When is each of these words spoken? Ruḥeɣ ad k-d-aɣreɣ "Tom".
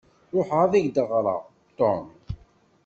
Ruḥeɣ 0.35 0.59
ad 0.65 0.73
k-d-aɣreɣ 0.83 1.41
"Tom". 1.77 2.05